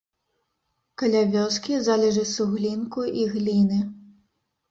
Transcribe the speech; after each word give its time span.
Каля 1.01 1.21
вёскі 1.33 1.75
залежы 1.89 2.23
суглінку 2.31 3.01
і 3.25 3.29
гліны. 3.35 3.79